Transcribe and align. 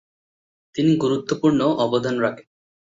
তিনি 0.75 0.91
গুরুত্বপূর্ণ 0.95 1.59
অবদান 1.83 2.15
রাখেন। 2.19 2.47